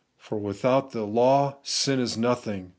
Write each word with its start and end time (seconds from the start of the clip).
'For 0.17 0.39
without 0.39 0.95
law, 0.95 1.57
sin 1.61 1.99
is 1.99 2.17
nothing. 2.17 2.69